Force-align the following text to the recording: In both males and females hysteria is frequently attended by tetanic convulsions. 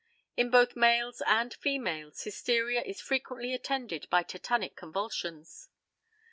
In 0.35 0.49
both 0.49 0.75
males 0.75 1.21
and 1.27 1.53
females 1.53 2.23
hysteria 2.23 2.81
is 2.81 2.99
frequently 2.99 3.53
attended 3.53 4.09
by 4.09 4.23
tetanic 4.23 4.75
convulsions. 4.75 5.69